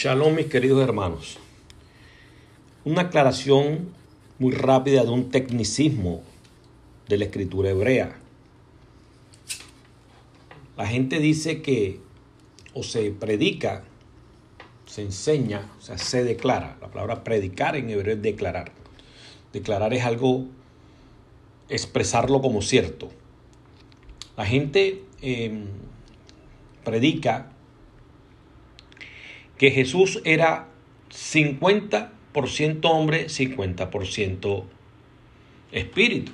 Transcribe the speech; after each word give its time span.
Shalom 0.00 0.36
mis 0.36 0.46
queridos 0.46 0.80
hermanos. 0.80 1.38
Una 2.84 3.02
aclaración 3.02 3.88
muy 4.38 4.52
rápida 4.52 5.02
de 5.02 5.10
un 5.10 5.28
tecnicismo 5.28 6.22
de 7.08 7.16
la 7.16 7.24
escritura 7.24 7.70
hebrea. 7.70 8.16
La 10.76 10.86
gente 10.86 11.18
dice 11.18 11.62
que 11.62 11.98
o 12.74 12.84
se 12.84 13.10
predica, 13.10 13.82
se 14.86 15.02
enseña, 15.02 15.68
o 15.80 15.82
sea, 15.82 15.98
se 15.98 16.22
declara. 16.22 16.78
La 16.80 16.92
palabra 16.92 17.24
predicar 17.24 17.74
en 17.74 17.90
hebreo 17.90 18.14
es 18.14 18.22
declarar. 18.22 18.70
Declarar 19.52 19.92
es 19.94 20.04
algo, 20.04 20.46
expresarlo 21.68 22.40
como 22.40 22.62
cierto. 22.62 23.08
La 24.36 24.46
gente 24.46 25.02
em, 25.22 25.64
predica 26.84 27.50
que 29.58 29.70
Jesús 29.72 30.20
era 30.24 30.68
50% 31.10 32.80
hombre, 32.84 33.26
50% 33.26 34.64
espíritu. 35.72 36.32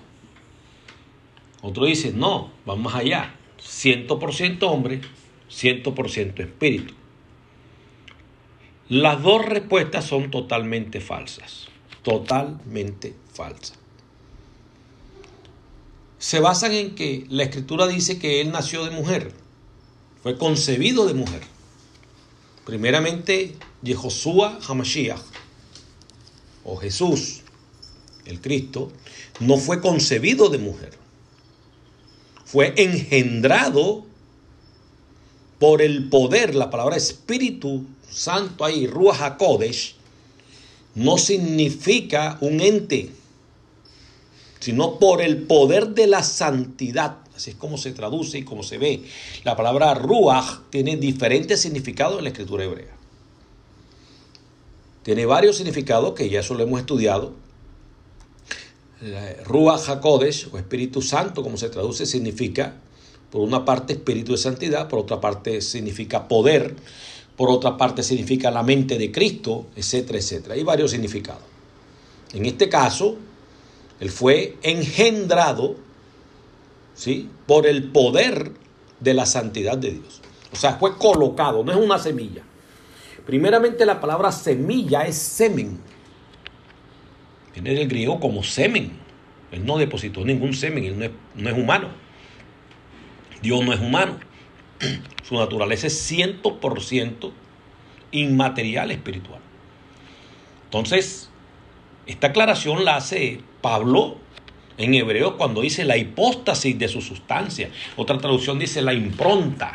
Otro 1.63 1.87
dice, 1.87 2.13
no, 2.13 2.53
vamos 2.67 2.95
allá, 2.95 3.35
100% 3.59 4.63
hombre, 4.65 5.01
100% 5.51 6.41
espíritu. 6.41 6.95
Las 8.91 9.23
dos 9.23 9.45
respuestas 9.47 10.05
son 10.05 10.31
totalmente 10.31 11.01
falsas, 11.01 11.69
totalmente 12.03 13.15
falsas. 13.33 13.79
Se 16.19 16.41
basan 16.41 16.73
en 16.73 16.95
que 16.95 17.25
la 17.31 17.45
escritura 17.45 17.87
dice 17.87 18.19
que 18.19 18.43
él 18.43 18.51
nació 18.51 18.85
de 18.85 18.91
mujer, 18.91 19.33
fue 20.23 20.37
concebido 20.37 21.07
de 21.07 21.15
mujer. 21.15 21.54
Primeramente, 22.65 23.57
Yehoshua 23.83 24.59
Hamashiach, 24.67 25.21
o 26.65 26.77
Jesús, 26.77 27.43
el 28.25 28.41
Cristo, 28.41 28.91
no 29.41 29.59
fue 29.59 29.81
concebido 29.81 30.49
de 30.49 30.59
mujer. 30.59 30.93
Fue 32.45 32.73
engendrado 32.77 34.05
por 35.59 35.83
el 35.83 36.09
poder, 36.09 36.55
la 36.55 36.71
palabra 36.71 36.97
Espíritu 36.97 37.85
Santo 38.11 38.65
ahí, 38.65 38.87
Ruach 38.87 39.21
HaKodesh, 39.21 39.97
no 40.95 41.19
significa 41.19 42.39
un 42.41 42.61
ente, 42.61 43.11
sino 44.61 44.99
por 44.99 45.21
el 45.21 45.43
poder 45.43 45.89
de 45.89 46.07
la 46.07 46.23
santidad. 46.23 47.19
Así 47.35 47.51
es 47.51 47.57
como 47.57 47.79
se 47.79 47.93
traduce 47.93 48.39
y 48.39 48.45
como 48.45 48.63
se 48.63 48.79
ve. 48.79 49.03
La 49.43 49.57
palabra 49.57 49.95
Ruach 49.95 50.61
tiene 50.71 50.97
diferentes 50.97 51.61
significados 51.61 52.19
en 52.19 52.25
la 52.25 52.31
escritura 52.31 52.65
hebrea. 52.65 52.97
Tiene 55.03 55.27
varios 55.27 55.57
significados 55.57 56.15
que 56.15 56.31
ya 56.31 56.41
eso 56.41 56.55
lo 56.55 56.63
hemos 56.63 56.81
estudiado. 56.81 57.35
Ruach 59.45 59.89
HaKodesh 59.89 60.49
o 60.53 60.59
Espíritu 60.59 61.03
Santo, 61.03 61.43
como 61.43 61.57
se 61.57 61.69
traduce, 61.69 62.07
significa, 62.07 62.77
por 63.31 63.43
una 63.43 63.65
parte, 63.65 63.95
Espíritu 63.95 64.33
de 64.33 64.39
Santidad, 64.39 64.89
por 64.89 65.01
otra 65.01 65.21
parte, 65.21 65.61
significa 65.61 66.29
poder, 66.29 66.75
por 67.37 67.51
otra 67.51 67.77
parte, 67.77 68.03
significa 68.03 68.51
la 68.51 68.63
mente 68.63 68.97
de 68.97 69.11
Cristo, 69.11 69.67
etcétera, 69.77 70.19
etcétera. 70.19 70.55
Hay 70.55 70.63
varios 70.63 70.93
significados. 70.93 71.43
En 72.33 72.47
este 72.47 72.69
caso, 72.69 73.17
él 74.01 74.11
fue 74.11 74.57
engendrado 74.63 75.77
¿sí? 76.95 77.29
por 77.47 77.67
el 77.67 77.91
poder 77.91 78.53
de 79.01 79.15
la 79.15 79.27
santidad 79.27 79.77
de 79.77 79.93
Dios. 79.93 80.23
O 80.53 80.57
sea, 80.57 80.75
fue 80.75 80.97
colocado, 80.97 81.65
no 81.65 81.73
es 81.73 81.79
una 81.79 81.99
semilla. 81.99 82.43
Primeramente 83.27 83.85
la 83.85 84.01
palabra 84.01 84.33
semilla 84.33 85.03
es 85.03 85.17
semen. 85.17 85.81
Viene 87.53 87.75
del 87.75 87.89
griego 87.89 88.21
como 88.21 88.43
semen. 88.43 88.93
Él 89.53 89.65
no 89.65 89.79
depositó 89.79 90.25
ningún 90.25 90.55
semen, 90.55 90.85
él 90.85 90.99
no 90.99 91.05
es, 91.05 91.11
no 91.35 91.51
es 91.51 91.57
humano. 91.57 91.89
Dios 93.43 93.65
no 93.65 93.73
es 93.73 93.81
humano. 93.81 94.19
Su 95.23 95.37
naturaleza 95.37 95.87
es 95.87 96.11
100% 96.11 97.33
inmaterial 98.11 98.91
espiritual. 98.91 99.41
Entonces, 100.65 101.31
esta 102.07 102.29
aclaración 102.29 102.85
la 102.85 102.97
hace 102.97 103.41
Pablo 103.61 104.19
en 104.79 104.95
hebreo 104.95 105.37
cuando 105.37 105.61
dice 105.61 105.85
la 105.85 105.97
hipóstasis 105.97 106.79
de 106.79 106.89
su 106.89 107.01
sustancia. 107.01 107.71
Otra 107.97 108.19
traducción 108.19 108.59
dice 108.59 108.83
la 108.83 108.93
impronta. 108.93 109.73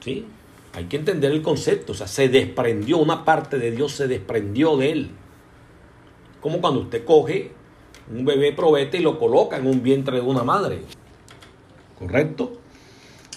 ¿Sí? 0.00 0.24
Hay 0.74 0.84
que 0.84 0.96
entender 0.96 1.32
el 1.32 1.42
concepto. 1.42 1.92
O 1.92 1.94
sea, 1.94 2.06
se 2.06 2.28
desprendió, 2.28 2.98
una 2.98 3.24
parte 3.24 3.58
de 3.58 3.70
Dios 3.70 3.92
se 3.92 4.08
desprendió 4.08 4.76
de 4.76 4.92
él. 4.92 5.10
Como 6.40 6.60
cuando 6.60 6.80
usted 6.80 7.04
coge 7.04 7.52
un 8.10 8.24
bebé 8.24 8.52
probete 8.52 8.98
y 8.98 9.02
lo 9.02 9.18
coloca 9.18 9.58
en 9.58 9.66
un 9.66 9.82
vientre 9.82 10.16
de 10.16 10.22
una 10.22 10.42
madre. 10.42 10.80
¿Correcto? 11.98 12.58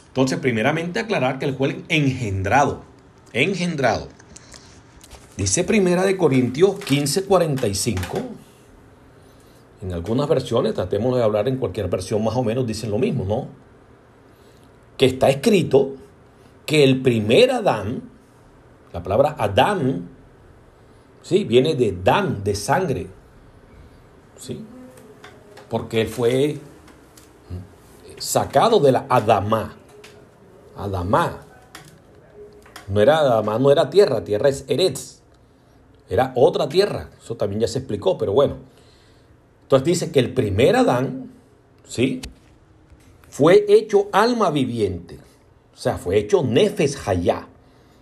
Entonces, 0.08 0.40
primeramente 0.40 1.00
aclarar 1.00 1.40
que 1.40 1.46
el 1.46 1.56
fue 1.56 1.82
engendrado. 1.90 2.84
Engendrado. 3.34 4.08
Dice 5.38 5.66
Primera 5.66 6.04
de 6.04 6.16
Corintios 6.16 6.80
15:45 6.80 8.45
en 9.86 9.94
algunas 9.94 10.28
versiones, 10.28 10.74
tratemos 10.74 11.16
de 11.16 11.24
hablar 11.24 11.48
en 11.48 11.58
cualquier 11.58 11.88
versión 11.90 12.24
más 12.24 12.36
o 12.36 12.44
menos, 12.44 12.66
dicen 12.66 12.90
lo 12.90 12.98
mismo, 12.98 13.24
¿no? 13.24 13.48
Que 14.98 15.06
está 15.06 15.30
escrito 15.30 15.94
que 16.66 16.84
el 16.84 17.04
primer 17.04 17.52
Adán, 17.52 18.02
la 18.92 19.04
palabra 19.04 19.36
Adán, 19.38 20.10
¿sí? 21.22 21.44
Viene 21.44 21.76
de 21.76 21.96
Dan, 22.04 22.44
de 22.44 22.56
sangre, 22.56 23.08
¿sí? 24.40 24.66
Porque 25.70 26.02
él 26.02 26.08
fue 26.08 26.58
sacado 28.18 28.80
de 28.80 28.92
la 28.92 29.06
Adamá. 29.08 29.76
Adamá. 30.76 31.42
No 32.88 33.02
era 33.02 33.20
Adamá, 33.20 33.60
no 33.60 33.72
era 33.72 33.92
tierra, 33.92 34.24
tierra 34.24 34.50
es 34.50 34.66
Eretz. 34.68 35.22
Era 36.10 36.34
otra 36.36 36.68
tierra. 36.68 37.12
Eso 37.24 37.36
también 37.36 37.62
ya 37.62 37.68
se 37.68 37.78
explicó, 37.78 38.18
pero 38.18 38.34
bueno. 38.34 38.74
Entonces 39.66 39.86
dice 39.86 40.12
que 40.12 40.20
el 40.20 40.32
primer 40.32 40.76
Adán, 40.76 41.32
¿sí? 41.88 42.22
Fue 43.30 43.66
hecho 43.68 44.10
alma 44.12 44.52
viviente. 44.52 45.18
O 45.74 45.78
sea, 45.78 45.98
fue 45.98 46.20
hecho 46.20 46.44
Nefes 46.44 47.08
Hayá. 47.08 47.48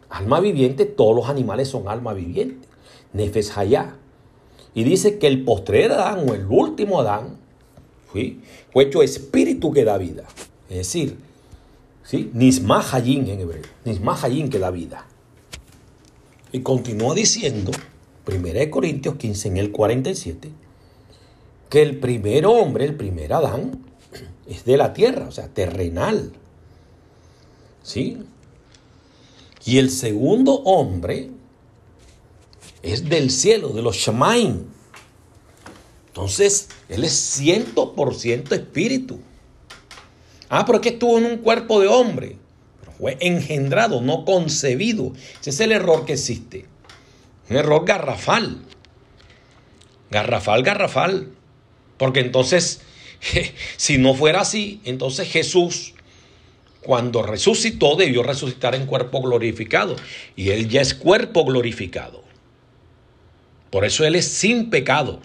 Alma 0.10 0.42
viviente, 0.42 0.86
todos 0.86 1.16
los 1.16 1.30
animales 1.30 1.70
son 1.70 1.88
alma 1.88 2.14
viviente. 2.14 2.68
Nefes 3.14 3.58
Hayá. 3.58 3.96
Y 4.76 4.84
dice 4.84 5.18
que 5.20 5.28
el 5.28 5.46
postrer 5.46 5.94
Adán 5.94 6.30
o 6.30 6.34
el 6.34 6.46
último 6.50 7.00
Adán 7.00 7.38
¿sí? 8.12 8.42
fue 8.74 8.84
hecho 8.84 9.02
espíritu 9.02 9.72
que 9.72 9.86
da 9.86 9.98
vida. 9.98 10.26
Es 10.70 10.78
decir, 10.78 11.18
¿sí? 12.04 12.30
Nisma 12.34 12.84
Hayin 12.92 13.26
en 13.30 13.40
hebreo. 13.40 13.64
Nisma 13.86 14.20
Hayin 14.22 14.50
que 14.50 14.60
da 14.60 14.70
vida. 14.70 15.06
Y 16.52 16.60
continúa 16.60 17.16
diciendo, 17.16 17.72
1 18.28 18.70
Corintios 18.70 19.16
15 19.16 19.48
en 19.48 19.58
el 19.58 19.72
47, 19.72 20.50
que 21.74 21.82
el 21.82 21.98
primer 21.98 22.46
hombre, 22.46 22.86
el 22.86 22.94
primer 22.94 23.34
Adán, 23.34 23.84
es 24.46 24.64
de 24.64 24.78
la 24.78 24.94
tierra, 24.94 25.28
o 25.28 25.32
sea, 25.32 25.48
terrenal. 25.48 26.32
¿Sí? 27.82 28.20
Y 29.66 29.80
el 29.80 29.90
segundo 29.90 30.54
hombre 30.66 31.32
es 32.84 33.10
del 33.10 33.32
cielo, 33.32 33.70
de 33.70 33.82
los 33.82 33.96
Shamaim. 33.96 34.66
Entonces, 36.10 36.70
él 36.90 37.06
es 37.06 37.42
100% 37.42 38.52
espíritu. 38.52 39.20
Ah, 40.50 40.68
pero 40.68 40.78
es 40.78 40.84
que 40.84 40.90
estuvo 40.90 41.18
en 41.18 41.26
un 41.26 41.38
cuerpo 41.38 41.82
de 41.82 41.88
hombre. 41.88 42.38
Pero 42.82 42.92
fue 42.92 43.18
engendrado, 43.20 44.00
no 44.00 44.26
concebido. 44.26 45.14
Ese 45.42 45.50
es 45.50 45.60
el 45.60 45.72
error 45.72 46.06
que 46.06 46.14
existe. 46.14 46.68
Un 47.50 47.56
error 47.56 47.84
garrafal. 47.84 48.62
Garrafal, 50.12 50.62
garrafal. 50.62 51.34
Porque 51.98 52.20
entonces, 52.20 52.82
si 53.78 53.98
no 53.98 54.14
fuera 54.14 54.42
así, 54.42 54.82
entonces 54.86 55.30
Jesús, 55.30 55.94
cuando 56.82 57.24
resucitó, 57.24 57.96
debió 57.96 58.24
resucitar 58.24 58.76
en 58.76 58.86
cuerpo 58.86 59.22
glorificado. 59.22 59.96
Y 60.36 60.50
Él 60.50 60.68
ya 60.68 60.82
es 60.82 60.94
cuerpo 60.94 61.46
glorificado. 61.46 62.24
Por 63.70 63.86
eso 63.86 64.06
Él 64.06 64.16
es 64.16 64.28
sin 64.28 64.70
pecado. 64.70 65.20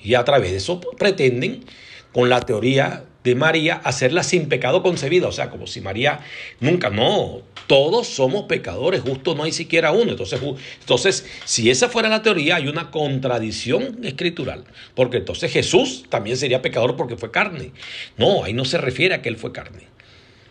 Y 0.00 0.14
a 0.14 0.24
través 0.24 0.50
de 0.50 0.58
eso 0.58 0.80
pretenden, 0.98 1.64
con 2.12 2.28
la 2.28 2.40
teoría 2.40 3.04
de 3.24 3.34
María, 3.34 3.80
hacerla 3.84 4.22
sin 4.22 4.48
pecado 4.48 4.82
concebida. 4.82 5.26
O 5.26 5.32
sea, 5.32 5.50
como 5.50 5.66
si 5.66 5.80
María 5.80 6.20
nunca, 6.60 6.90
no, 6.90 7.40
todos 7.66 8.06
somos 8.06 8.44
pecadores, 8.44 9.00
justo 9.00 9.34
no 9.34 9.44
hay 9.44 9.52
siquiera 9.52 9.92
uno. 9.92 10.10
Entonces, 10.10 10.40
entonces, 10.80 11.26
si 11.44 11.70
esa 11.70 11.88
fuera 11.88 12.10
la 12.10 12.22
teoría, 12.22 12.56
hay 12.56 12.68
una 12.68 12.90
contradicción 12.90 14.04
escritural. 14.04 14.64
Porque 14.94 15.16
entonces 15.16 15.50
Jesús 15.50 16.04
también 16.10 16.36
sería 16.36 16.60
pecador 16.60 16.96
porque 16.96 17.16
fue 17.16 17.30
carne. 17.30 17.72
No, 18.18 18.44
ahí 18.44 18.52
no 18.52 18.66
se 18.66 18.76
refiere 18.78 19.14
a 19.14 19.22
que 19.22 19.30
él 19.30 19.38
fue 19.38 19.52
carne. 19.52 19.88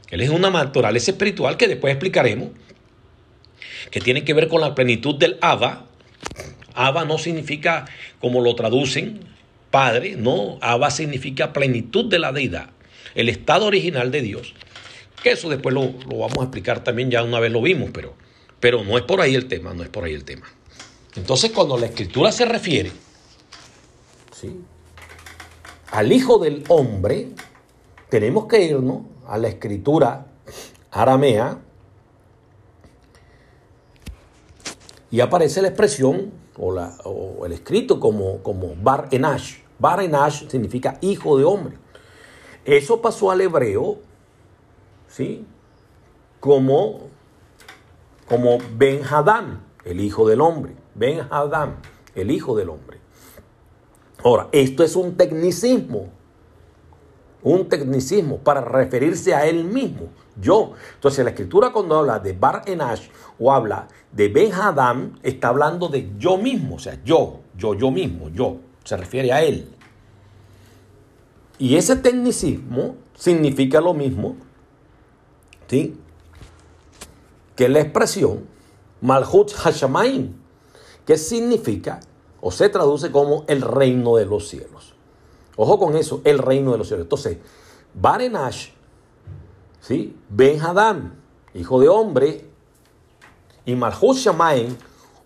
Él 0.10 0.22
es 0.22 0.30
una 0.30 0.50
naturaleza 0.50 1.12
espiritual 1.12 1.58
que 1.58 1.68
después 1.68 1.92
explicaremos. 1.92 2.50
que 3.92 4.00
tiene 4.00 4.24
que 4.24 4.34
ver 4.34 4.48
con 4.48 4.62
la 4.62 4.74
plenitud 4.74 5.16
del 5.16 5.38
Abba. 5.42 5.86
Abba 6.74 7.06
no 7.06 7.20
significa 7.20 7.86
como 8.20 8.42
lo 8.42 8.56
traducen, 8.56 9.33
Padre, 9.74 10.16
no, 10.16 10.60
Abba 10.62 10.92
significa 10.92 11.52
plenitud 11.52 12.06
de 12.06 12.20
la 12.20 12.32
deidad, 12.32 12.70
el 13.16 13.28
estado 13.28 13.66
original 13.66 14.12
de 14.12 14.22
Dios. 14.22 14.54
Que 15.24 15.32
eso 15.32 15.50
después 15.50 15.74
lo, 15.74 15.86
lo, 16.08 16.20
vamos 16.20 16.38
a 16.38 16.44
explicar 16.44 16.84
también, 16.84 17.10
ya 17.10 17.24
una 17.24 17.40
vez 17.40 17.52
lo 17.52 17.60
vimos, 17.60 17.90
pero, 17.92 18.14
pero 18.60 18.84
no 18.84 19.00
es 19.00 19.04
por 19.04 19.20
ahí 19.20 19.34
el 19.34 19.48
tema, 19.48 19.74
no 19.74 19.82
es 19.82 19.90
por 19.90 20.04
ahí 20.04 20.14
el 20.14 20.26
tema. 20.26 20.46
Entonces 21.16 21.50
cuando 21.50 21.76
la 21.76 21.88
escritura 21.88 22.32
se 22.32 22.46
refiere 22.46 22.92
¿sí? 24.40 24.60
al 25.90 26.12
Hijo 26.12 26.38
del 26.38 26.64
Hombre, 26.68 27.30
tenemos 28.10 28.46
que 28.46 28.62
irnos 28.62 29.08
a 29.26 29.40
la 29.40 29.48
escritura 29.48 30.28
aramea 30.92 31.58
y 35.10 35.20
aparece 35.20 35.64
la 35.64 35.70
expresión 35.70 36.32
o, 36.60 36.76
o 36.76 37.46
el 37.48 37.54
escrito 37.54 38.00
como, 38.00 38.44
como 38.44 38.76
Bar 38.76 39.08
Enash. 39.10 39.63
Bar 39.84 40.02
Enash 40.02 40.48
significa 40.48 40.98
hijo 41.02 41.38
de 41.38 41.44
hombre. 41.44 41.78
Eso 42.64 43.02
pasó 43.02 43.32
al 43.32 43.42
hebreo, 43.42 43.98
¿sí? 45.10 45.46
Como, 46.40 47.10
como 48.26 48.60
Ben 48.78 49.04
Hadán, 49.04 49.62
el 49.84 50.00
hijo 50.00 50.26
del 50.26 50.40
hombre. 50.40 50.74
Ben 50.96 51.28
Hadán, 51.30 51.80
el 52.16 52.32
hijo 52.32 52.56
del 52.56 52.70
hombre. 52.70 53.02
Ahora, 54.24 54.48
esto 54.54 54.86
es 54.86 54.96
un 54.96 55.18
tecnicismo. 55.18 56.08
Un 57.42 57.68
tecnicismo 57.68 58.38
para 58.38 58.62
referirse 58.62 59.36
a 59.36 59.46
él 59.46 59.66
mismo. 59.66 60.08
Yo. 60.40 60.76
Entonces, 60.94 61.26
la 61.26 61.32
escritura 61.32 61.74
cuando 61.74 61.98
habla 61.98 62.20
de 62.20 62.32
Bar 62.32 62.62
Enash 62.68 63.10
o 63.38 63.52
habla 63.52 63.90
de 64.14 64.30
Ben 64.30 64.54
Hadam, 64.54 65.20
está 65.24 65.50
hablando 65.50 65.90
de 65.90 66.14
yo 66.18 66.38
mismo. 66.38 66.76
O 66.76 66.80
sea, 66.80 67.04
yo, 67.04 67.42
yo, 67.58 67.74
yo 67.74 67.92
mismo, 67.92 68.30
yo. 68.30 68.60
Se 68.84 68.98
refiere 68.98 69.32
a 69.32 69.44
él. 69.44 69.68
Y 71.58 71.76
ese 71.76 71.96
tecnicismo 71.96 72.96
significa 73.16 73.80
lo 73.80 73.94
mismo, 73.94 74.36
¿sí? 75.68 75.98
Que 77.56 77.70
la 77.70 77.80
expresión 77.80 78.48
Malhut 79.02 79.52
Hashamaim, 79.54 80.34
que 81.06 81.18
significa 81.18 82.00
o 82.42 82.52
se 82.52 82.70
traduce 82.70 83.12
como 83.12 83.46
el 83.48 83.62
reino 83.62 84.18
de 84.18 84.26
los 84.26 84.48
cielos. 84.50 84.94
Ojo 85.56 85.80
con 85.80 85.96
eso, 85.96 86.22
el 86.24 86.40
reino 86.40 86.72
de 86.72 86.80
los 86.80 86.88
cielos. 86.88 87.06
Entonces, 87.06 87.38
Barenash, 87.94 88.70
¿sí? 89.80 90.18
Ben 90.30 90.60
Hadam, 90.60 91.16
hijo 91.54 91.80
de 91.80 91.88
hombre, 91.88 92.46
y 93.66 93.76
Malhut 93.76 94.18
Shamaim, 94.18 94.76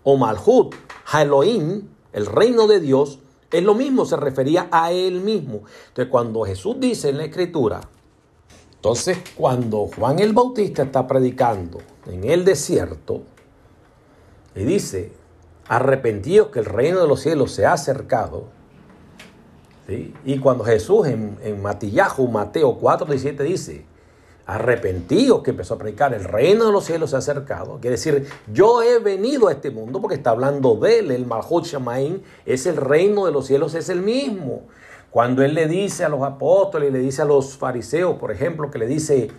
o 0.04 0.16
Malhut 0.16 0.74
Elohim, 1.12 1.88
el 2.12 2.26
reino 2.26 2.66
de 2.66 2.80
Dios, 2.80 3.18
es 3.50 3.62
lo 3.62 3.74
mismo, 3.74 4.04
se 4.04 4.16
refería 4.16 4.68
a 4.70 4.92
él 4.92 5.20
mismo. 5.20 5.62
Entonces, 5.88 6.10
cuando 6.10 6.42
Jesús 6.42 6.76
dice 6.78 7.08
en 7.08 7.18
la 7.18 7.24
Escritura, 7.24 7.80
entonces 8.74 9.18
cuando 9.34 9.88
Juan 9.96 10.18
el 10.18 10.32
Bautista 10.32 10.82
está 10.82 11.06
predicando 11.06 11.78
en 12.06 12.24
el 12.24 12.44
desierto, 12.44 13.22
y 14.54 14.64
dice, 14.64 15.12
arrepentidos 15.68 16.48
que 16.48 16.58
el 16.58 16.64
reino 16.64 17.00
de 17.00 17.08
los 17.08 17.20
cielos 17.20 17.52
se 17.52 17.64
ha 17.64 17.72
acercado. 17.72 18.44
Y 20.24 20.38
cuando 20.38 20.64
Jesús 20.64 21.06
en, 21.06 21.38
en 21.42 21.62
Matillahu, 21.62 22.28
Mateo 22.28 22.76
4, 22.78 23.06
17 23.06 23.42
dice, 23.42 23.84
arrepentidos 24.48 25.42
que 25.42 25.50
empezó 25.50 25.74
a 25.74 25.78
predicar, 25.78 26.14
el 26.14 26.24
reino 26.24 26.64
de 26.64 26.72
los 26.72 26.84
cielos 26.84 27.10
se 27.10 27.16
ha 27.16 27.18
acercado. 27.18 27.80
Quiere 27.82 27.96
decir, 27.96 28.26
yo 28.50 28.82
he 28.82 28.98
venido 28.98 29.48
a 29.48 29.52
este 29.52 29.70
mundo 29.70 30.00
porque 30.00 30.14
está 30.14 30.30
hablando 30.30 30.74
de 30.76 31.00
él, 31.00 31.10
el 31.10 31.26
Malhut 31.26 31.66
Shamaim, 31.66 32.22
es 32.46 32.64
el 32.64 32.78
reino 32.78 33.26
de 33.26 33.32
los 33.32 33.46
cielos, 33.46 33.74
es 33.74 33.90
el 33.90 34.00
mismo. 34.00 34.62
Cuando 35.10 35.42
él 35.42 35.52
le 35.52 35.68
dice 35.68 36.02
a 36.02 36.08
los 36.08 36.22
apóstoles, 36.22 36.90
le 36.90 36.98
dice 36.98 37.20
a 37.20 37.26
los 37.26 37.58
fariseos, 37.58 38.16
por 38.16 38.32
ejemplo, 38.32 38.70
que 38.70 38.78
le 38.78 38.86
dice, 38.86 39.30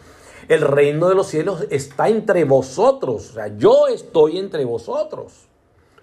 el 0.48 0.62
reino 0.62 1.10
de 1.10 1.16
los 1.16 1.26
cielos 1.26 1.66
está 1.72 2.08
entre 2.08 2.44
vosotros, 2.44 3.32
o 3.32 3.34
sea, 3.34 3.48
yo 3.58 3.88
estoy 3.88 4.38
entre 4.38 4.64
vosotros 4.64 5.48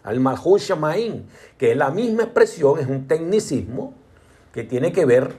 al 0.02 0.18
Malhut 0.18 0.58
Shamaim, 0.58 1.26
que 1.56 1.70
es 1.70 1.76
la 1.76 1.90
misma 1.90 2.24
expresión, 2.24 2.80
es 2.80 2.88
un 2.88 3.06
tecnicismo 3.06 3.94
que 4.52 4.64
tiene 4.64 4.90
que 4.90 5.04
ver 5.04 5.36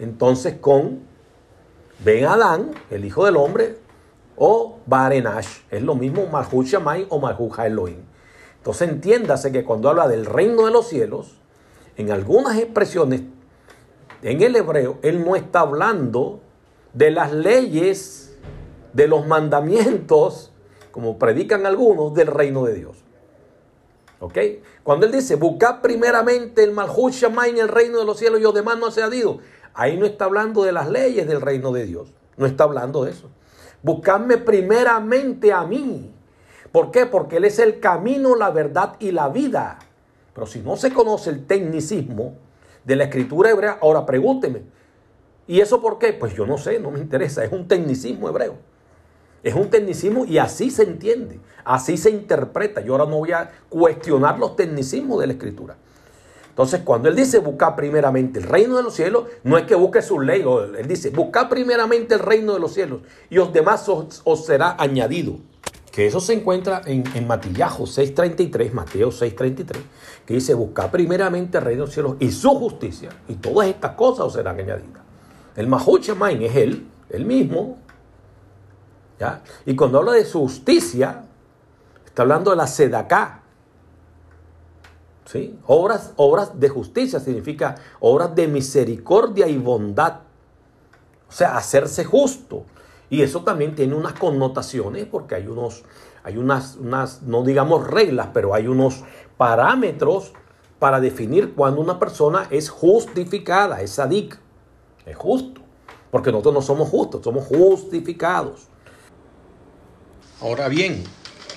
entonces 0.00 0.56
con 0.60 1.13
Ben 2.04 2.26
Adán, 2.26 2.72
el 2.90 3.04
hijo 3.06 3.24
del 3.24 3.36
hombre, 3.36 3.78
o 4.36 4.78
Barenash, 4.84 5.60
es 5.70 5.82
lo 5.82 5.94
mismo 5.94 6.26
Malhut 6.26 6.66
Shamaim 6.66 7.06
o 7.08 7.18
Malhut 7.18 7.58
Elohim. 7.58 8.02
Entonces 8.58 8.90
entiéndase 8.90 9.52
que 9.52 9.64
cuando 9.64 9.88
habla 9.88 10.06
del 10.06 10.26
reino 10.26 10.66
de 10.66 10.70
los 10.70 10.86
cielos, 10.88 11.38
en 11.96 12.10
algunas 12.10 12.58
expresiones 12.58 13.22
en 14.22 14.42
el 14.42 14.56
hebreo, 14.56 14.98
él 15.02 15.24
no 15.24 15.34
está 15.34 15.60
hablando 15.60 16.40
de 16.92 17.10
las 17.10 17.32
leyes, 17.32 18.34
de 18.92 19.08
los 19.08 19.26
mandamientos, 19.26 20.52
como 20.90 21.18
predican 21.18 21.64
algunos, 21.64 22.14
del 22.14 22.26
reino 22.26 22.64
de 22.64 22.74
Dios. 22.74 22.98
¿Ok? 24.20 24.38
Cuando 24.82 25.06
él 25.06 25.12
dice, 25.12 25.36
buscad 25.36 25.80
primeramente 25.80 26.62
el 26.64 26.72
Malhut 26.72 27.14
en 27.46 27.58
el 27.58 27.68
reino 27.68 27.98
de 27.98 28.04
los 28.04 28.18
cielos 28.18 28.40
y 28.40 28.42
los 28.42 28.54
demás 28.54 28.78
no 28.78 28.90
se 28.90 29.02
ha 29.02 29.14
ido. 29.14 29.40
Ahí 29.74 29.96
no 29.96 30.06
está 30.06 30.26
hablando 30.26 30.62
de 30.62 30.72
las 30.72 30.88
leyes 30.88 31.26
del 31.26 31.40
reino 31.40 31.72
de 31.72 31.84
Dios. 31.84 32.12
No 32.36 32.46
está 32.46 32.64
hablando 32.64 33.04
de 33.04 33.10
eso. 33.10 33.28
Buscadme 33.82 34.38
primeramente 34.38 35.52
a 35.52 35.64
mí. 35.64 36.12
¿Por 36.72 36.90
qué? 36.90 37.06
Porque 37.06 37.36
Él 37.36 37.44
es 37.44 37.58
el 37.58 37.80
camino, 37.80 38.34
la 38.34 38.50
verdad 38.50 38.96
y 38.98 39.10
la 39.10 39.28
vida. 39.28 39.78
Pero 40.32 40.46
si 40.46 40.60
no 40.60 40.76
se 40.76 40.92
conoce 40.92 41.30
el 41.30 41.46
tecnicismo 41.46 42.34
de 42.84 42.96
la 42.96 43.04
escritura 43.04 43.50
hebrea, 43.50 43.78
ahora 43.80 44.06
pregúnteme. 44.06 44.62
¿Y 45.46 45.60
eso 45.60 45.80
por 45.80 45.98
qué? 45.98 46.12
Pues 46.12 46.34
yo 46.34 46.46
no 46.46 46.56
sé, 46.56 46.80
no 46.80 46.90
me 46.90 46.98
interesa. 46.98 47.44
Es 47.44 47.52
un 47.52 47.68
tecnicismo 47.68 48.28
hebreo. 48.28 48.56
Es 49.42 49.54
un 49.54 49.68
tecnicismo 49.68 50.24
y 50.24 50.38
así 50.38 50.70
se 50.70 50.84
entiende, 50.84 51.38
así 51.64 51.98
se 51.98 52.08
interpreta. 52.08 52.80
Yo 52.80 52.94
ahora 52.94 53.04
no 53.04 53.18
voy 53.18 53.32
a 53.32 53.50
cuestionar 53.68 54.38
los 54.38 54.56
tecnicismos 54.56 55.20
de 55.20 55.26
la 55.26 55.34
escritura. 55.34 55.76
Entonces, 56.54 56.82
cuando 56.84 57.08
él 57.08 57.16
dice 57.16 57.38
buscar 57.40 57.74
primeramente 57.74 58.38
el 58.38 58.46
reino 58.46 58.76
de 58.76 58.84
los 58.84 58.94
cielos, 58.94 59.24
no 59.42 59.58
es 59.58 59.64
que 59.64 59.74
busque 59.74 60.02
su 60.02 60.20
ley. 60.20 60.44
Él 60.78 60.86
dice 60.86 61.10
buscar 61.10 61.48
primeramente 61.48 62.14
el 62.14 62.20
reino 62.20 62.54
de 62.54 62.60
los 62.60 62.72
cielos 62.72 63.00
y 63.28 63.34
los 63.34 63.52
demás 63.52 63.88
os, 63.88 64.46
será 64.46 64.76
añadido. 64.78 65.36
Que 65.90 66.06
eso 66.06 66.20
se 66.20 66.32
encuentra 66.32 66.82
en, 66.86 67.04
en 67.14 67.26
Matillajo 67.26 67.84
6.33, 67.84 68.72
Mateo 68.72 69.10
6.33, 69.10 69.76
que 70.24 70.34
dice 70.34 70.54
buscar 70.54 70.90
primeramente 70.90 71.58
el 71.58 71.64
reino 71.64 71.82
de 71.82 71.86
los 71.86 71.94
cielos 71.94 72.16
y 72.20 72.30
su 72.30 72.50
justicia 72.50 73.10
y 73.28 73.34
todas 73.34 73.68
estas 73.68 73.92
cosas 73.92 74.26
os 74.26 74.32
serán 74.32 74.58
añadidas. 74.58 75.02
El 75.56 75.68
Mahuchamain 75.68 76.42
es 76.42 76.56
él, 76.56 76.88
él 77.10 77.24
mismo, 77.24 77.78
y 79.64 79.76
cuando 79.76 79.98
habla 79.98 80.12
de 80.12 80.24
su 80.24 80.40
justicia, 80.40 81.24
está 82.04 82.22
hablando 82.22 82.50
de 82.50 82.56
la 82.56 82.66
sedacá. 82.66 83.40
¿Sí? 85.24 85.58
Obras, 85.66 86.12
obras 86.16 86.60
de 86.60 86.68
justicia 86.68 87.18
significa 87.18 87.76
obras 88.00 88.34
de 88.34 88.46
misericordia 88.46 89.48
y 89.48 89.56
bondad. 89.56 90.20
O 91.28 91.32
sea, 91.32 91.56
hacerse 91.56 92.04
justo. 92.04 92.64
Y 93.10 93.22
eso 93.22 93.42
también 93.42 93.74
tiene 93.74 93.94
unas 93.94 94.14
connotaciones 94.14 95.06
porque 95.06 95.34
hay 95.36 95.46
unos, 95.46 95.84
hay 96.22 96.36
unas, 96.36 96.76
unas, 96.76 97.22
no 97.22 97.42
digamos 97.42 97.86
reglas, 97.86 98.28
pero 98.32 98.54
hay 98.54 98.66
unos 98.66 99.02
parámetros 99.36 100.32
para 100.78 101.00
definir 101.00 101.54
cuando 101.54 101.80
una 101.80 101.98
persona 101.98 102.46
es 102.50 102.68
justificada, 102.68 103.80
es 103.80 103.92
sadik, 103.92 104.38
es 105.06 105.16
justo. 105.16 105.60
Porque 106.10 106.30
nosotros 106.30 106.54
no 106.54 106.62
somos 106.62 106.88
justos, 106.88 107.22
somos 107.24 107.44
justificados. 107.46 108.68
Ahora 110.40 110.68
bien, 110.68 111.02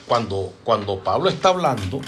cuando, 0.08 0.54
cuando 0.64 1.04
Pablo 1.04 1.30
está 1.30 1.50
hablando, 1.50 2.02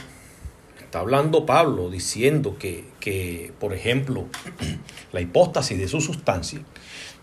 está 0.89 1.01
hablando 1.01 1.45
Pablo 1.45 1.91
diciendo 1.91 2.57
que, 2.57 2.83
que, 2.99 3.53
por 3.59 3.75
ejemplo, 3.75 4.25
la 5.11 5.21
hipóstasis 5.21 5.77
de 5.77 5.87
su 5.87 6.01
sustancia, 6.01 6.61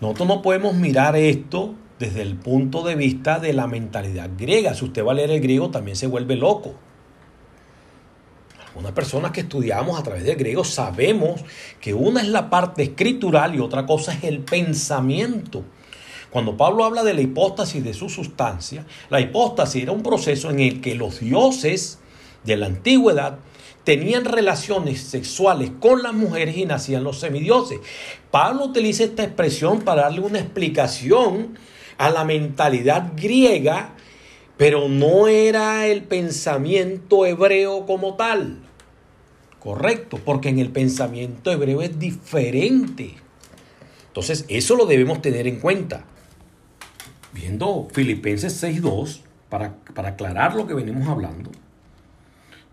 nosotros 0.00 0.28
no 0.28 0.40
podemos 0.40 0.74
mirar 0.74 1.16
esto 1.16 1.74
desde 1.98 2.22
el 2.22 2.36
punto 2.36 2.84
de 2.84 2.94
vista 2.94 3.40
de 3.40 3.52
la 3.54 3.66
mentalidad 3.66 4.30
griega. 4.38 4.72
Si 4.74 4.84
usted 4.84 5.04
va 5.04 5.10
a 5.10 5.14
leer 5.16 5.32
el 5.32 5.40
griego, 5.40 5.68
también 5.70 5.96
se 5.96 6.06
vuelve 6.06 6.36
loco. 6.36 6.76
Algunas 8.68 8.92
personas 8.92 9.32
que 9.32 9.40
estudiamos 9.40 9.98
a 9.98 10.02
través 10.04 10.22
del 10.22 10.36
griego 10.36 10.62
sabemos 10.62 11.40
que 11.80 11.92
una 11.92 12.20
es 12.20 12.28
la 12.28 12.48
parte 12.48 12.84
escritural 12.84 13.56
y 13.56 13.58
otra 13.58 13.84
cosa 13.84 14.12
es 14.12 14.22
el 14.22 14.40
pensamiento. 14.44 15.64
Cuando 16.30 16.56
Pablo 16.56 16.84
habla 16.84 17.02
de 17.02 17.14
la 17.14 17.20
hipóstasis 17.20 17.82
de 17.82 17.94
su 17.94 18.10
sustancia, 18.10 18.86
la 19.10 19.20
hipóstasis 19.20 19.82
era 19.82 19.90
un 19.90 20.04
proceso 20.04 20.50
en 20.50 20.60
el 20.60 20.80
que 20.80 20.94
los 20.94 21.18
dioses 21.18 21.98
de 22.44 22.56
la 22.56 22.66
antigüedad 22.66 23.40
tenían 23.86 24.26
relaciones 24.26 25.00
sexuales 25.00 25.70
con 25.80 26.02
las 26.02 26.12
mujeres 26.12 26.58
y 26.58 26.66
nacían 26.66 27.04
los 27.04 27.20
semidioses. 27.20 27.80
Pablo 28.30 28.66
utiliza 28.66 29.04
esta 29.04 29.24
expresión 29.24 29.80
para 29.80 30.02
darle 30.02 30.20
una 30.20 30.40
explicación 30.40 31.58
a 31.96 32.10
la 32.10 32.24
mentalidad 32.24 33.12
griega 33.16 33.94
pero 34.56 34.88
no 34.88 35.28
era 35.28 35.86
el 35.86 36.02
pensamiento 36.04 37.26
hebreo 37.26 37.86
como 37.86 38.14
tal. 38.14 38.58
Correcto, 39.60 40.18
porque 40.24 40.48
en 40.48 40.58
el 40.58 40.70
pensamiento 40.70 41.50
hebreo 41.50 41.82
es 41.82 41.98
diferente. 41.98 43.14
Entonces, 44.08 44.46
eso 44.48 44.76
lo 44.76 44.86
debemos 44.86 45.20
tener 45.20 45.46
en 45.46 45.60
cuenta. 45.60 46.04
Viendo 47.32 47.88
Filipenses 47.92 48.62
6.2, 48.62 49.20
para, 49.50 49.74
para 49.94 50.10
aclarar 50.10 50.54
lo 50.54 50.66
que 50.66 50.74
venimos 50.74 51.06
hablando, 51.08 51.50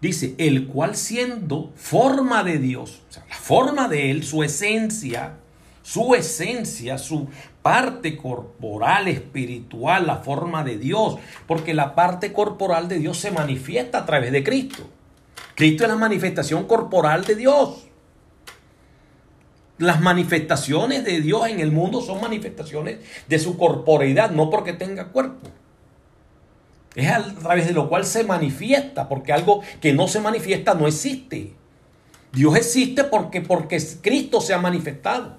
dice, 0.08 0.36
el 0.38 0.68
cual 0.68 0.96
siendo 0.96 1.72
forma 1.76 2.44
de 2.44 2.60
Dios, 2.60 3.02
o 3.10 3.14
sea, 3.14 3.26
la 3.30 3.36
forma 3.36 3.88
de 3.88 4.12
Él, 4.12 4.24
su 4.24 4.44
esencia, 4.44 5.36
su 5.82 6.14
esencia, 6.14 6.98
su 6.98 7.30
parte 7.62 8.18
corporal, 8.18 9.08
espiritual, 9.08 10.06
la 10.06 10.18
forma 10.18 10.64
de 10.64 10.78
Dios, 10.78 11.18
porque 11.48 11.74
la 11.74 11.96
parte 11.96 12.34
corporal 12.34 12.90
de 12.90 13.00
Dios 13.00 13.18
se 13.18 13.32
manifiesta 13.32 14.00
a 14.00 14.06
través 14.06 14.32
de 14.32 14.44
Cristo. 14.44 14.84
Cristo 15.56 15.84
es 15.84 15.90
la 15.90 15.96
manifestación 15.96 16.66
corporal 16.66 17.24
de 17.24 17.36
Dios. 17.36 17.88
Las 19.78 20.02
manifestaciones 20.02 21.06
de 21.06 21.22
Dios 21.22 21.48
en 21.48 21.60
el 21.60 21.72
mundo 21.72 22.02
son 22.02 22.22
manifestaciones 22.22 23.00
de 23.28 23.40
su 23.40 23.58
corporeidad, 23.58 24.32
no 24.32 24.50
porque 24.50 24.74
tenga 24.74 25.08
cuerpo. 25.08 25.50
Es 26.96 27.12
a 27.12 27.24
través 27.36 27.68
de 27.68 27.74
lo 27.74 27.90
cual 27.90 28.06
se 28.06 28.24
manifiesta, 28.24 29.10
porque 29.10 29.34
algo 29.34 29.62
que 29.82 29.94
no 29.94 30.08
se 30.08 30.20
manifiesta 30.20 30.76
no 30.76 30.88
existe. 30.88 31.54
Dios 32.32 32.56
existe 32.56 33.04
porque, 33.04 33.42
porque 33.42 33.82
Cristo 34.02 34.42
se 34.42 34.54
ha 34.54 34.60
manifestado. 34.60 35.38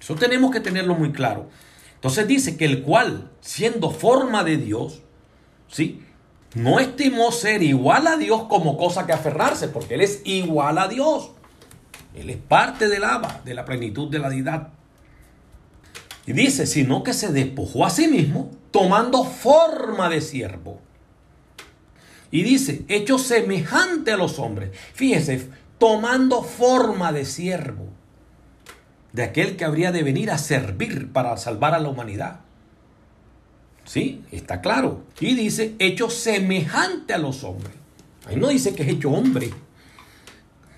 Eso 0.00 0.14
tenemos 0.14 0.50
que 0.50 0.60
tenerlo 0.60 0.94
muy 0.94 1.12
claro. 1.12 1.48
Entonces 1.94 2.26
dice 2.26 2.56
que 2.56 2.64
el 2.64 2.82
cual, 2.82 3.30
siendo 3.40 3.90
forma 3.90 4.42
de 4.44 4.56
Dios, 4.56 5.02
¿sí? 5.68 6.02
no 6.54 6.80
estimó 6.80 7.32
ser 7.32 7.62
igual 7.62 8.06
a 8.06 8.16
Dios 8.16 8.44
como 8.44 8.76
cosa 8.76 9.06
que 9.06 9.12
aferrarse, 9.12 9.68
porque 9.68 9.94
Él 9.94 10.00
es 10.02 10.20
igual 10.24 10.78
a 10.78 10.88
Dios. 10.88 11.30
Él 12.14 12.30
es 12.30 12.36
parte 12.36 12.88
del 12.88 13.04
Abba, 13.04 13.40
de 13.44 13.54
la 13.54 13.64
plenitud 13.64 14.10
de 14.10 14.18
la 14.18 14.28
deidad. 14.28 14.68
Y 16.26 16.32
dice, 16.32 16.66
sino 16.66 17.02
que 17.02 17.12
se 17.12 17.32
despojó 17.32 17.84
a 17.84 17.90
sí 17.90 18.08
mismo, 18.08 18.50
tomando 18.70 19.24
forma 19.24 20.08
de 20.08 20.20
siervo. 20.20 20.80
Y 22.30 22.42
dice, 22.42 22.84
hecho 22.88 23.18
semejante 23.18 24.12
a 24.12 24.16
los 24.16 24.38
hombres. 24.38 24.70
Fíjese, 24.94 25.48
tomando 25.78 26.42
forma 26.42 27.12
de 27.12 27.24
siervo. 27.24 27.88
De 29.12 29.22
aquel 29.22 29.56
que 29.56 29.64
habría 29.64 29.92
de 29.92 30.02
venir 30.02 30.30
a 30.30 30.38
servir 30.38 31.12
para 31.12 31.36
salvar 31.36 31.74
a 31.74 31.78
la 31.78 31.90
humanidad. 31.90 32.40
Sí, 33.84 34.24
está 34.30 34.60
claro. 34.60 35.04
Y 35.20 35.34
dice, 35.34 35.74
hecho 35.78 36.08
semejante 36.08 37.12
a 37.12 37.18
los 37.18 37.44
hombres. 37.44 37.74
Ahí 38.26 38.36
no 38.36 38.48
dice 38.48 38.74
que 38.74 38.84
es 38.84 38.88
hecho 38.88 39.10
hombre. 39.10 39.50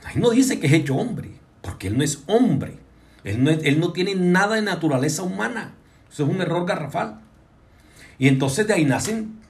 Ahí 0.04 0.16
no 0.16 0.30
dice 0.30 0.58
que 0.58 0.66
es 0.66 0.72
hecho 0.72 0.96
hombre, 0.96 1.30
porque 1.60 1.88
él 1.88 1.98
no 1.98 2.04
es 2.04 2.24
hombre. 2.26 2.78
Él 3.24 3.42
no, 3.42 3.50
él 3.50 3.80
no 3.80 3.92
tiene 3.92 4.14
nada 4.14 4.56
de 4.56 4.62
naturaleza 4.62 5.22
humana. 5.22 5.74
Eso 6.12 6.24
es 6.24 6.30
un 6.30 6.40
error 6.40 6.66
garrafal. 6.66 7.20
Y 8.18 8.28
entonces 8.28 8.66
de 8.66 8.74
ahí 8.74 8.84
nacen 8.84 9.44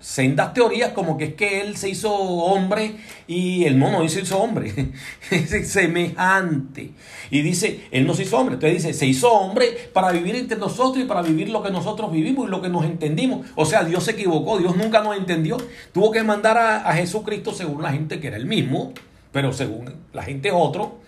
sendas 0.00 0.54
teorías 0.54 0.92
como 0.92 1.18
que 1.18 1.24
es 1.24 1.34
que 1.34 1.60
él 1.60 1.76
se 1.76 1.88
hizo 1.88 2.12
hombre 2.12 2.96
y 3.26 3.64
el 3.64 3.78
no, 3.78 3.90
no 3.90 4.08
se 4.08 4.20
hizo 4.20 4.38
hombre, 4.38 4.72
es 5.30 5.70
semejante. 5.70 6.92
Y 7.30 7.42
dice, 7.42 7.88
él 7.90 8.06
no 8.06 8.14
se 8.14 8.22
hizo 8.22 8.38
hombre, 8.38 8.54
entonces 8.54 8.82
dice, 8.82 8.94
se 8.96 9.06
hizo 9.06 9.32
hombre 9.32 9.90
para 9.92 10.12
vivir 10.12 10.36
entre 10.36 10.56
nosotros 10.56 11.04
y 11.04 11.06
para 11.06 11.22
vivir 11.22 11.50
lo 11.50 11.62
que 11.62 11.70
nosotros 11.70 12.12
vivimos 12.12 12.46
y 12.46 12.50
lo 12.50 12.62
que 12.62 12.68
nos 12.68 12.84
entendimos. 12.84 13.46
O 13.56 13.64
sea, 13.64 13.84
Dios 13.84 14.04
se 14.04 14.12
equivocó, 14.12 14.58
Dios 14.58 14.76
nunca 14.76 15.02
nos 15.02 15.16
entendió. 15.16 15.56
Tuvo 15.92 16.12
que 16.12 16.22
mandar 16.22 16.58
a, 16.58 16.88
a 16.88 16.94
Jesucristo 16.94 17.52
según 17.52 17.82
la 17.82 17.92
gente 17.92 18.20
que 18.20 18.28
era 18.28 18.36
el 18.36 18.46
mismo, 18.46 18.92
pero 19.32 19.52
según 19.52 19.94
la 20.12 20.22
gente 20.22 20.52
otro. 20.52 21.00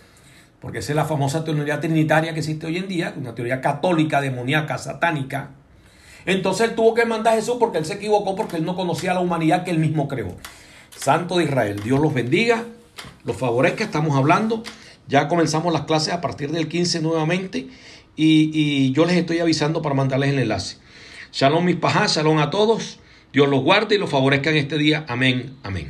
Porque 0.60 0.78
esa 0.78 0.92
es 0.92 0.96
la 0.96 1.04
famosa 1.04 1.44
teoría 1.44 1.80
trinitaria 1.80 2.34
que 2.34 2.40
existe 2.40 2.66
hoy 2.66 2.76
en 2.76 2.88
día, 2.88 3.14
una 3.16 3.34
teoría 3.34 3.60
católica, 3.60 4.20
demoníaca, 4.20 4.78
satánica, 4.78 5.50
entonces 6.26 6.68
él 6.68 6.74
tuvo 6.74 6.94
que 6.94 7.04
mandar 7.04 7.34
a 7.34 7.36
Jesús 7.36 7.56
porque 7.58 7.78
él 7.78 7.84
se 7.84 7.94
equivocó, 7.94 8.36
porque 8.36 8.56
él 8.56 8.64
no 8.64 8.76
conocía 8.76 9.14
la 9.14 9.20
humanidad 9.20 9.64
que 9.64 9.70
él 9.70 9.78
mismo 9.78 10.08
creó. 10.08 10.36
Santo 10.96 11.38
de 11.38 11.44
Israel, 11.44 11.80
Dios 11.82 12.00
los 12.00 12.12
bendiga, 12.12 12.64
los 13.24 13.36
favorezca, 13.36 13.84
estamos 13.84 14.16
hablando. 14.16 14.62
Ya 15.08 15.28
comenzamos 15.28 15.72
las 15.72 15.82
clases 15.82 16.12
a 16.12 16.20
partir 16.20 16.50
del 16.52 16.68
15 16.68 17.00
nuevamente 17.00 17.68
y, 18.16 18.50
y 18.52 18.92
yo 18.92 19.06
les 19.06 19.16
estoy 19.16 19.38
avisando 19.40 19.82
para 19.82 19.94
mandarles 19.94 20.30
el 20.30 20.38
enlace. 20.38 20.76
Shalom 21.32 21.64
mis 21.64 21.76
pajas, 21.76 22.14
shalom 22.14 22.38
a 22.38 22.50
todos. 22.50 22.98
Dios 23.32 23.48
los 23.48 23.62
guarde 23.62 23.94
y 23.94 23.98
los 23.98 24.10
favorezca 24.10 24.50
en 24.50 24.56
este 24.56 24.76
día. 24.76 25.04
Amén, 25.08 25.56
amén. 25.62 25.88